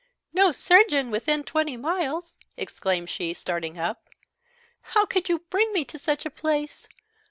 [0.33, 4.09] "No surgeon within twenty miles!" exclaimed she, starting up.
[4.97, 6.87] "How could you bring me to such a place?